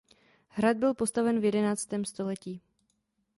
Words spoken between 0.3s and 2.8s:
Hrad byl postaven v jedenáctém století.